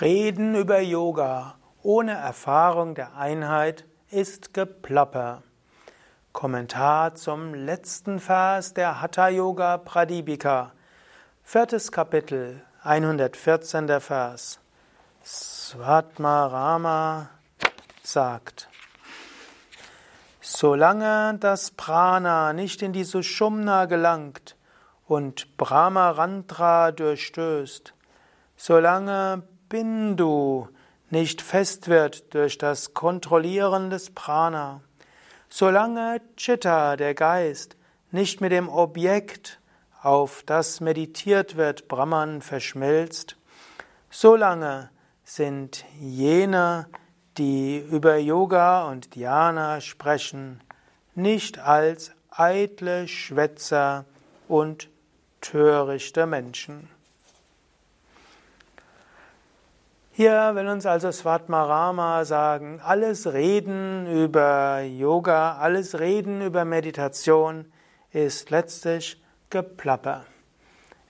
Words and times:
Reden 0.00 0.54
über 0.54 0.78
Yoga 0.78 1.56
ohne 1.82 2.12
Erfahrung 2.12 2.94
der 2.94 3.16
Einheit 3.16 3.84
ist 4.10 4.54
Geplapper. 4.54 5.42
Kommentar 6.32 7.16
zum 7.16 7.52
letzten 7.52 8.20
Vers 8.20 8.74
der 8.74 9.00
Hatha 9.00 9.28
Yoga 9.28 9.78
Pradipika. 9.78 10.70
Viertes 11.42 11.90
Kapitel, 11.90 12.62
114. 12.84 14.00
Vers. 14.00 14.60
Svatmarama 15.24 17.30
sagt, 18.04 18.68
Solange 20.40 21.38
das 21.40 21.72
Prana 21.72 22.52
nicht 22.52 22.82
in 22.82 22.92
die 22.92 23.02
Sushumna 23.02 23.86
gelangt 23.86 24.54
und 25.08 25.56
Brahmarantra 25.56 26.92
durchstößt, 26.92 27.94
solange 28.56 29.42
Bindu 29.68 30.68
nicht 31.10 31.42
fest 31.42 31.88
wird 31.88 32.34
durch 32.34 32.58
das 32.58 32.94
Kontrollieren 32.94 33.90
des 33.90 34.10
Prana, 34.10 34.80
solange 35.48 36.20
Chitta, 36.36 36.96
der 36.96 37.14
Geist, 37.14 37.76
nicht 38.10 38.40
mit 38.40 38.52
dem 38.52 38.68
Objekt, 38.68 39.60
auf 40.02 40.42
das 40.46 40.80
meditiert 40.80 41.56
wird, 41.56 41.88
Brahman 41.88 42.40
verschmilzt, 42.40 43.36
solange 44.10 44.90
sind 45.24 45.84
jene, 45.98 46.86
die 47.36 47.78
über 47.78 48.16
Yoga 48.16 48.88
und 48.88 49.14
Dhyana 49.14 49.80
sprechen, 49.80 50.60
nicht 51.14 51.58
als 51.58 52.12
eitle 52.30 53.08
Schwätzer 53.08 54.04
und 54.46 54.88
törichte 55.40 56.26
Menschen. 56.26 56.88
Hier 60.18 60.56
will 60.56 60.66
uns 60.66 60.84
also 60.84 61.12
Svatmarama 61.12 62.24
sagen, 62.24 62.80
alles 62.84 63.32
Reden 63.32 64.04
über 64.12 64.80
Yoga, 64.80 65.58
alles 65.58 66.00
Reden 66.00 66.42
über 66.42 66.64
Meditation 66.64 67.66
ist 68.10 68.50
letztlich 68.50 69.22
Geplapper. 69.48 70.24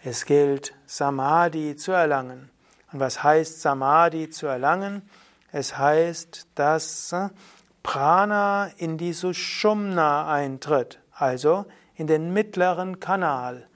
Es 0.04 0.26
gilt, 0.26 0.74
Samadhi 0.84 1.74
zu 1.74 1.92
erlangen. 1.92 2.50
Und 2.92 3.00
was 3.00 3.22
heißt 3.22 3.62
Samadhi 3.62 4.28
zu 4.28 4.46
erlangen? 4.46 5.08
Es 5.52 5.78
heißt, 5.78 6.46
dass 6.54 7.16
Prana 7.82 8.70
in 8.76 8.98
die 8.98 9.14
Sushumna 9.14 10.30
eintritt, 10.30 11.00
also 11.14 11.64
in 11.94 12.08
den 12.08 12.34
mittleren 12.34 13.00
Kanal. 13.00 13.68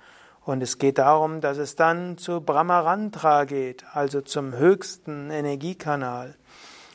Und 0.44 0.62
es 0.62 0.78
geht 0.78 0.98
darum, 0.98 1.40
dass 1.40 1.58
es 1.58 1.76
dann 1.76 2.18
zu 2.18 2.40
Brahmarantra 2.40 3.44
geht, 3.44 3.84
also 3.92 4.20
zum 4.20 4.54
höchsten 4.56 5.30
Energiekanal. 5.30 6.34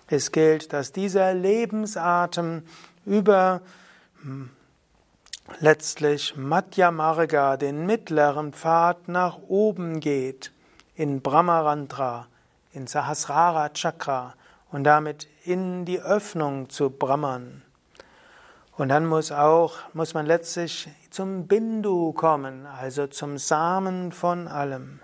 Es 0.08 0.32
gilt, 0.32 0.74
dass 0.74 0.92
dieser 0.92 1.34
Lebensatem 1.34 2.64
über 3.06 3.62
hm, 4.22 4.50
letztlich 5.60 6.36
Madhya 6.36 6.92
Marga, 6.92 7.58
den 7.58 7.86
mittleren 7.86 8.54
Pfad, 8.54 9.08
nach 9.08 9.38
oben 9.48 10.00
geht, 10.00 10.52
in 10.96 11.22
Brahmarantra, 11.22 12.28
in 12.74 12.88
Sahasrara 12.88 13.70
Chakra 13.70 14.34
und 14.72 14.84
damit 14.84 15.28
in 15.46 15.86
die 15.86 16.02
Öffnung 16.02 16.70
zu 16.70 16.90
Brahman. 16.90 17.64
Und 18.78 18.90
dann 18.90 19.08
muss 19.08 19.32
auch, 19.32 19.78
muss 19.94 20.14
man 20.14 20.28
letztlich 20.28 20.88
zum 21.10 21.48
Bindu 21.48 22.14
kommen, 22.14 22.68
also 22.68 23.08
zum 23.08 23.40
Samen 23.40 24.12
von 24.12 24.48
allem. 24.48 25.00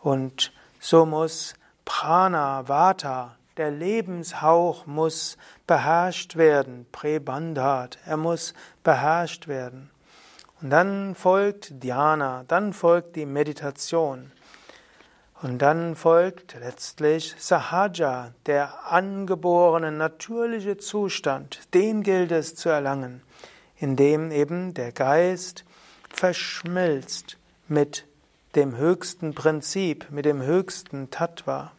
Und 0.00 0.52
so 0.78 1.04
muss 1.04 1.54
Prana, 1.84 2.68
Vata, 2.68 3.34
der 3.56 3.72
Lebenshauch 3.72 4.86
muss 4.86 5.36
beherrscht 5.66 6.36
werden, 6.36 6.86
Prebandhat, 6.92 7.98
er 8.06 8.18
muss 8.18 8.54
beherrscht 8.84 9.48
werden. 9.48 9.90
Und 10.62 10.70
dann 10.70 11.16
folgt 11.16 11.82
Dhyana, 11.82 12.44
dann 12.46 12.72
folgt 12.72 13.16
die 13.16 13.26
Meditation. 13.26 14.30
Und 15.46 15.58
dann 15.58 15.94
folgt 15.94 16.56
letztlich 16.58 17.36
Sahaja, 17.38 18.32
der 18.46 18.90
angeborene 18.90 19.92
natürliche 19.92 20.76
Zustand, 20.76 21.72
den 21.72 22.02
gilt 22.02 22.32
es 22.32 22.56
zu 22.56 22.68
erlangen, 22.68 23.22
indem 23.76 24.32
eben 24.32 24.74
der 24.74 24.90
Geist 24.90 25.64
verschmilzt 26.10 27.38
mit 27.68 28.08
dem 28.56 28.76
höchsten 28.76 29.36
Prinzip, 29.36 30.10
mit 30.10 30.24
dem 30.24 30.42
höchsten 30.42 31.10
Tattva. 31.12 31.70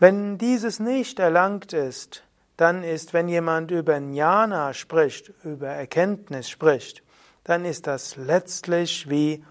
Wenn 0.00 0.38
dieses 0.38 0.80
nicht 0.80 1.20
erlangt 1.20 1.72
ist, 1.72 2.24
dann 2.56 2.82
ist, 2.82 3.14
wenn 3.14 3.28
jemand 3.28 3.70
über 3.70 3.96
Jnana 3.96 4.74
spricht, 4.74 5.32
über 5.44 5.68
Erkenntnis 5.68 6.50
spricht, 6.50 7.04
dann 7.44 7.64
ist 7.64 7.86
das 7.86 8.16
letztlich 8.16 9.08
wie 9.08 9.44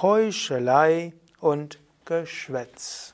Heuchelei 0.00 1.12
und 1.42 1.78
Geschwätz. 2.06 3.12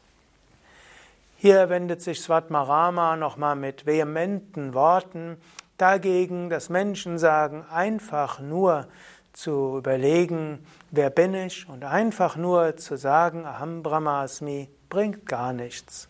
Hier 1.37 1.69
wendet 1.69 2.03
sich 2.03 2.21
Svatmarama 2.21 3.17
nochmal 3.17 3.57
mit 3.57 3.87
vehementen 3.87 4.75
Worten 4.75 5.37
dagegen, 5.79 6.51
dass 6.51 6.69
Menschen 6.69 7.19
sagen, 7.19 7.65
einfach 7.71 8.39
nur 8.41 8.87
zu 9.33 9.79
überlegen, 9.79 10.67
wer 10.91 11.11
bin 11.11 11.35
ich, 11.35 11.69
und 11.69 11.85
einfach 11.85 12.37
nur 12.37 12.77
zu 12.77 12.97
sagen, 12.97 13.47
Aham 13.47 13.83
Brahmasmi, 13.83 14.69
bringt 14.89 15.27
gar 15.27 15.53
nichts. 15.53 16.09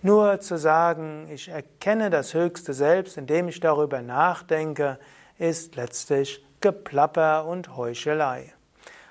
Nur 0.00 0.40
zu 0.40 0.56
sagen, 0.58 1.28
ich 1.30 1.48
erkenne 1.48 2.08
das 2.08 2.34
höchste 2.34 2.72
Selbst, 2.72 3.16
indem 3.18 3.48
ich 3.48 3.58
darüber 3.58 4.00
nachdenke, 4.00 4.98
ist 5.38 5.74
letztlich 5.74 6.44
Geplapper 6.60 7.46
und 7.46 7.76
Heuchelei. 7.76 8.54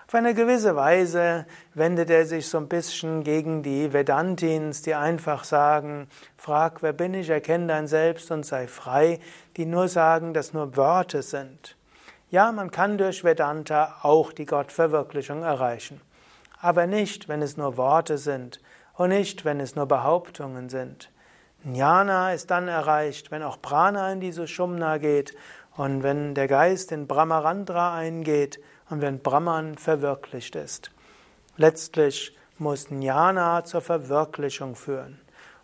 Auf 0.08 0.16
eine 0.16 0.34
gewisse 0.34 0.78
Weise 0.78 1.46
wendet 1.74 2.10
er 2.10 2.26
sich 2.26 2.48
so 2.48 2.58
ein 2.60 2.70
bisschen 2.70 3.26
gegen 3.26 3.62
die 3.62 3.92
Vedantins, 3.92 4.82
die 4.82 4.96
einfach 4.96 5.44
sagen, 5.44 6.08
frag, 6.38 6.82
wer 6.82 6.94
bin 6.94 7.14
ich, 7.14 7.30
erkenne 7.30 7.68
dein 7.68 7.88
Selbst 7.88 8.32
und 8.32 8.46
sei 8.46 8.68
frei, 8.68 9.20
die 9.58 9.66
nur 9.66 9.90
sagen, 9.90 10.34
dass 10.34 10.54
nur 10.54 10.78
Worte 10.78 11.24
sind. 11.24 11.76
Ja, 12.30 12.54
man 12.54 12.72
kann 12.72 12.98
durch 12.98 13.26
Vedanta 13.26 13.98
auch 14.02 14.32
die 14.32 14.46
Gottverwirklichung 14.46 15.44
erreichen, 15.44 16.00
aber 16.62 16.88
nicht, 16.88 17.28
wenn 17.28 17.42
es 17.42 17.58
nur 17.58 17.76
Worte 17.76 18.18
sind 18.18 18.62
und 18.94 19.10
nicht, 19.10 19.44
wenn 19.44 19.60
es 19.60 19.76
nur 19.76 19.88
Behauptungen 19.88 20.70
sind. 20.70 21.12
Jnana 21.66 22.32
ist 22.32 22.50
dann 22.50 22.70
erreicht, 22.70 23.30
wenn 23.30 23.44
auch 23.44 23.62
Prana 23.62 24.10
in 24.14 24.22
die 24.22 24.32
Sushumna 24.32 25.00
geht 25.00 25.36
und 25.76 26.02
wenn 26.02 26.34
der 26.34 26.48
Geist 26.48 26.94
in 26.94 27.08
Brahmarandra 27.08 27.94
eingeht 27.94 28.62
und 28.90 29.02
wenn 29.02 29.20
Brahman 29.20 29.78
verwirklicht 29.78 30.56
ist. 30.56 30.92
Letztlich 31.58 32.36
muss 32.58 32.90
Jnana 32.90 33.64
zur 33.64 33.82
Verwirklichung 33.82 34.76
führen. 34.76 35.20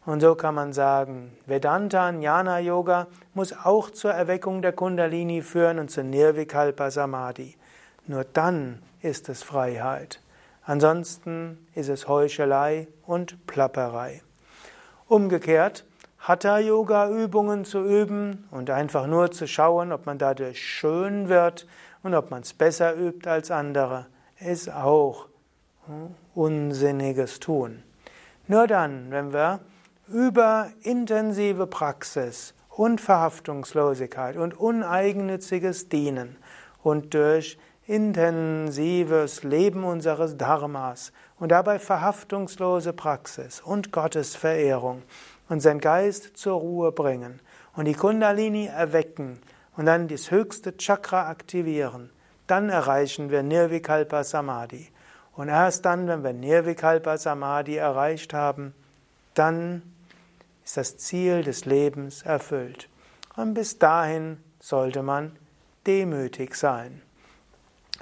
Und 0.06 0.20
so 0.20 0.36
kann 0.36 0.56
man 0.56 0.74
sagen, 0.74 1.38
Vedanta 1.46 2.10
Jnana 2.10 2.60
Yoga 2.60 3.08
muss 3.34 3.54
auch 3.54 3.90
zur 3.90 4.12
Erweckung 4.12 4.62
der 4.62 4.74
Kundalini 4.74 5.42
führen 5.42 5.80
und 5.80 5.90
zur 5.90 6.04
Nirvikalpa 6.04 6.92
Samadhi. 6.92 7.56
Nur 8.06 8.26
dann 8.26 8.82
ist 9.02 9.30
es 9.30 9.44
Freiheit. 9.44 10.20
Ansonsten 10.66 11.66
ist 11.74 11.90
es 11.90 12.08
Heuchelei 12.08 12.88
und 13.06 13.48
Plapperei. 13.48 14.22
Umgekehrt, 15.08 15.86
Hatha-Yoga-Übungen 16.24 17.66
zu 17.66 17.84
üben 17.84 18.48
und 18.50 18.70
einfach 18.70 19.08
nur 19.08 19.32
zu 19.32 19.46
schauen, 19.46 19.92
ob 19.92 20.06
man 20.06 20.18
dadurch 20.18 20.66
schön 20.66 21.28
wird 21.28 21.68
und 22.02 22.16
ob 22.16 22.32
man 22.32 22.44
es 22.44 22.54
besser 22.54 22.96
übt 22.96 23.30
als 23.30 23.52
andere, 23.52 24.06
ist 24.40 24.72
auch 24.72 25.28
unsinniges 26.34 27.42
Tun. 27.42 27.84
Nur 28.48 28.68
dann, 28.68 29.12
wenn 29.12 29.34
wir 29.34 29.60
über 30.08 30.70
intensive 30.84 31.68
Praxis 31.68 32.54
und 32.70 33.02
Verhaftungslosigkeit 33.02 34.38
und 34.38 34.58
uneigennütziges 34.58 35.90
Dienen 35.90 36.38
und 36.84 37.14
durch 37.14 37.58
intensives 37.86 39.44
Leben 39.44 39.84
unseres 39.84 40.38
Dharmas 40.38 41.12
und 41.38 41.50
dabei 41.50 41.80
verhaftungslose 41.80 42.94
Praxis 42.94 43.60
und 43.60 43.92
Gottesverehrung 43.92 45.02
unseren 45.54 45.80
Geist 45.80 46.36
zur 46.36 46.60
Ruhe 46.60 46.92
bringen 46.92 47.40
und 47.76 47.86
die 47.86 47.94
Kundalini 47.94 48.66
erwecken 48.66 49.40
und 49.78 49.86
dann 49.86 50.08
das 50.08 50.32
höchste 50.32 50.76
Chakra 50.78 51.30
aktivieren, 51.30 52.10
dann 52.48 52.70
erreichen 52.70 53.30
wir 53.30 53.44
Nirvikalpa 53.44 54.24
Samadhi. 54.24 54.90
Und 55.36 55.50
erst 55.50 55.86
dann, 55.86 56.08
wenn 56.08 56.24
wir 56.24 56.34
Nirvikalpa 56.34 57.18
Samadhi 57.18 57.78
erreicht 57.78 58.34
haben, 58.34 58.74
dann 59.36 59.84
ist 60.66 60.78
das 60.78 60.98
Ziel 60.98 61.44
des 61.44 61.66
Lebens 61.66 62.24
erfüllt. 62.24 62.90
Und 63.36 63.54
bis 63.54 63.80
dahin 63.80 64.38
sollte 64.60 65.04
man 65.04 65.36
demütig 65.86 66.56
sein. 66.56 67.02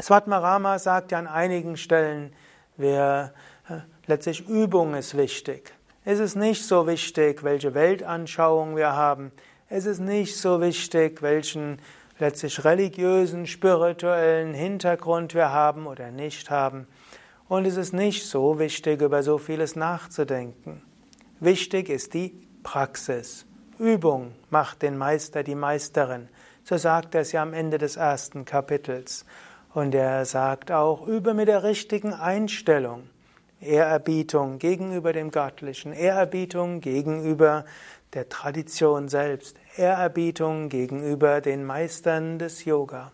Svatmarama 0.01 0.80
sagt 0.80 1.12
ja 1.12 1.19
an 1.19 1.27
einigen 1.27 1.77
Stellen, 1.77 2.33
wer, 2.77 3.33
äh, 3.69 3.80
letztlich 4.07 4.47
Übung 4.47 4.94
ist 4.95 5.15
wichtig. 5.15 5.74
Es 6.03 6.19
ist 6.19 6.36
nicht 6.36 6.65
so 6.65 6.88
wichtig, 6.88 7.44
welche 7.44 7.75
Weltanschauung 7.75 8.75
wir 8.75 8.94
haben. 8.94 9.31
Es 9.69 9.86
ist 9.86 10.00
nicht 10.00 10.36
so 10.36 10.59
wichtig, 10.59 11.21
welchen 11.21 11.77
letztlich 12.18 12.65
religiösen, 12.65 13.45
spirituellen 13.45 14.56
Hintergrund 14.56 15.36
wir 15.36 15.51
haben 15.51 15.86
oder 15.86 16.09
nicht 16.09 16.50
haben. 16.50 16.88
Und 17.48 17.65
es 17.65 17.77
ist 17.77 17.94
nicht 17.94 18.25
so 18.25 18.57
wichtig, 18.57 19.00
über 19.00 19.21
so 19.21 19.38
vieles 19.38 19.75
nachzudenken. 19.75 20.81
Wichtig 21.39 21.89
ist 21.89 22.15
die 22.15 22.33
Praxis. 22.63 23.45
Übung 23.77 24.33
macht 24.50 24.81
den 24.81 24.97
Meister, 24.97 25.44
die 25.44 25.54
Meisterin. 25.54 26.30
So 26.63 26.77
sagt 26.77 27.13
er 27.13 27.21
es 27.21 27.31
ja 27.31 27.44
am 27.44 27.54
Ende 27.54 27.77
des 27.77 27.95
ersten 27.95 28.45
Kapitels. 28.45 29.24
Und 29.71 29.94
er 29.94 30.25
sagt 30.25 30.71
auch, 30.71 31.07
übe 31.07 31.36
mit 31.36 31.47
der 31.47 31.62
richtigen 31.62 32.13
Einstellung. 32.13 33.04
Ehrerbietung 33.62 34.60
gegenüber 34.60 35.13
dem 35.13 35.31
Göttlichen, 35.31 35.94
Ehrerbietung 35.94 36.81
gegenüber 36.81 37.66
der 38.13 38.28
Tradition 38.28 39.08
selbst, 39.08 39.56
Ehrerbietung 39.78 40.69
gegenüber 40.69 41.42
den 41.42 41.63
Meistern 41.63 42.40
des 42.40 42.66
Yoga. 42.66 43.12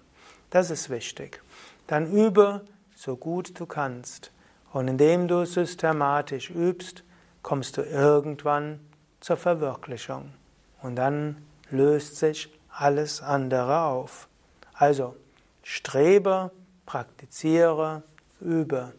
Das 0.49 0.71
ist 0.71 0.89
wichtig. 0.89 1.41
Dann 1.85 2.11
übe 2.11 2.61
so 2.95 3.15
gut 3.15 3.59
du 3.59 3.65
kannst. 3.65 4.31
Und 4.73 4.87
indem 4.87 5.27
du 5.27 5.45
systematisch 5.45 6.49
übst, 6.49 7.03
kommst 7.41 7.77
du 7.77 7.81
irgendwann 7.83 8.79
zur 9.19 9.37
Verwirklichung. 9.37 10.33
Und 10.81 10.95
dann 10.95 11.37
löst 11.69 12.17
sich 12.17 12.49
alles 12.69 13.21
andere 13.21 13.81
auf. 13.81 14.27
Also, 14.73 15.15
strebe, 15.63 16.51
praktiziere, 16.85 18.03
übe. 18.39 18.93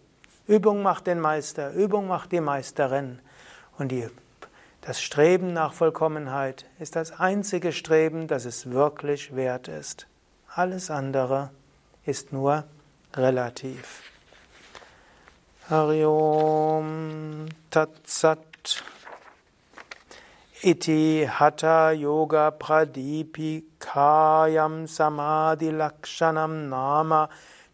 Übung 0.49 0.83
macht 0.83 1.07
den 1.07 1.21
Meister, 1.21 1.71
Übung 1.73 2.09
macht 2.09 2.33
die 2.33 2.41
Meisterin. 2.41 3.21
Und 3.77 3.93
die, 3.93 4.09
das 4.81 5.03
Streben 5.03 5.53
nach 5.53 5.75
Vollkommenheit 5.75 6.65
ist 6.79 6.97
das 6.97 7.21
einzige 7.21 7.73
Streben, 7.73 8.29
das 8.29 8.47
es 8.47 8.71
wirklich 8.71 9.37
wert 9.37 9.69
ist. 9.69 10.07
Alles 10.55 10.91
andere 10.91 11.51
ist 12.07 12.33
nur 12.33 12.65
relativ. 13.15 14.05
Hariom 15.69 17.45
Tatsat 17.71 18.83
Iti 20.63 21.29
Hatha 21.31 21.91
Yoga 21.91 22.53
Pradipikayam 22.53 24.87
Samadhi 24.87 25.69
Lakshanam 25.69 26.71
Nama 26.71 27.29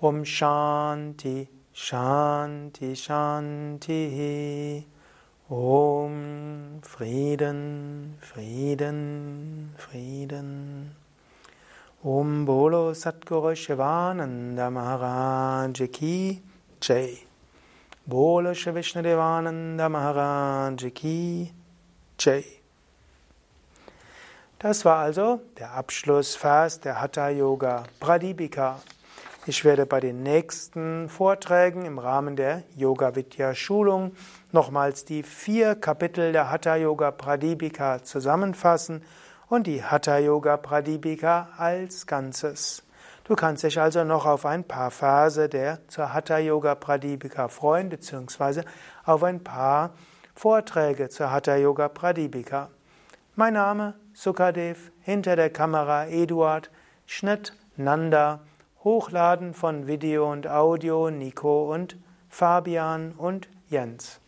Om 0.00 0.22
Shanti 0.24 1.48
Shanti 1.74 2.92
Shanti. 2.94 4.84
Om 5.50 6.80
Frieden 6.82 8.14
Frieden 8.20 9.74
Frieden 9.76 10.94
Om 12.04 12.44
Bolo 12.44 12.92
Satguru 12.92 13.56
Shivananda 13.56 14.70
Maharaj 14.70 15.90
Ki 15.90 16.42
Jai. 16.78 17.18
Bolo 18.06 18.52
Shri 18.52 18.72
Vishnadevananda 18.72 19.88
Maharaj 19.88 20.92
Ki 20.94 21.50
Jai. 22.18 22.44
Das 24.58 24.84
war 24.84 24.98
also 24.98 25.40
der 25.58 25.72
Abschlussvers 25.72 26.80
der 26.80 27.00
Hatha 27.00 27.30
Yoga 27.30 27.84
Pradipika. 27.98 28.78
Ich 29.46 29.64
werde 29.64 29.86
bei 29.86 30.00
den 30.00 30.22
nächsten 30.22 31.08
Vorträgen 31.08 31.86
im 31.86 31.98
Rahmen 31.98 32.36
der 32.36 32.62
Yoga 32.76 33.16
Vidya 33.16 33.54
Schulung 33.54 34.14
nochmals 34.52 35.06
die 35.06 35.22
vier 35.22 35.74
Kapitel 35.74 36.32
der 36.32 36.50
Hatha 36.50 36.76
Yoga 36.76 37.10
Pradipika 37.10 38.02
zusammenfassen 38.04 39.02
und 39.48 39.66
die 39.66 39.82
Hatha 39.82 40.18
Yoga 40.18 40.56
Pradipika 40.56 41.48
als 41.56 42.06
Ganzes. 42.06 42.82
Du 43.24 43.34
kannst 43.34 43.64
dich 43.64 43.80
also 43.80 44.04
noch 44.04 44.26
auf 44.26 44.46
ein 44.46 44.64
paar 44.64 44.90
Verse 44.90 45.48
der 45.48 45.86
zur 45.88 46.12
Hatha 46.12 46.38
Yoga 46.38 46.74
Pradipika 46.74 47.48
freuen, 47.48 47.88
beziehungsweise 47.88 48.64
auf 49.04 49.22
ein 49.22 49.42
paar 49.42 49.90
Vorträge 50.34 51.08
zur 51.08 51.30
Hatha 51.30 51.56
Yoga 51.56 51.88
Pradipika. 51.88 52.70
Mein 53.34 53.54
Name 53.54 53.94
Sukadev, 54.14 54.90
hinter 55.02 55.36
der 55.36 55.50
Kamera 55.50 56.06
Eduard, 56.06 56.70
Schnitt 57.04 57.52
Nanda, 57.76 58.40
Hochladen 58.82 59.52
von 59.52 59.86
Video 59.86 60.30
und 60.30 60.46
Audio 60.46 61.10
Nico 61.10 61.72
und 61.72 61.96
Fabian 62.28 63.12
und 63.12 63.48
Jens. 63.68 64.20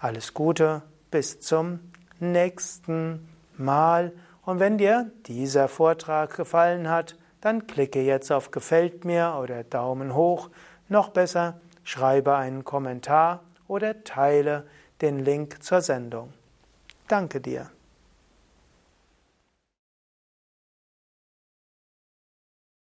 Alles 0.00 0.34
Gute, 0.34 0.82
bis 1.10 1.40
zum 1.40 1.80
nächsten 2.20 3.28
Mal. 3.56 4.12
Und 4.48 4.60
wenn 4.60 4.78
dir 4.78 5.10
dieser 5.26 5.68
Vortrag 5.68 6.34
gefallen 6.34 6.88
hat, 6.88 7.18
dann 7.42 7.66
klicke 7.66 8.00
jetzt 8.00 8.32
auf 8.32 8.50
Gefällt 8.50 9.04
mir 9.04 9.36
oder 9.42 9.62
Daumen 9.62 10.14
hoch. 10.14 10.48
Noch 10.88 11.10
besser, 11.10 11.60
schreibe 11.84 12.34
einen 12.34 12.64
Kommentar 12.64 13.42
oder 13.66 14.04
teile 14.04 14.66
den 15.02 15.18
Link 15.18 15.62
zur 15.62 15.82
Sendung. 15.82 16.32
Danke 17.08 17.42
dir. 17.42 17.70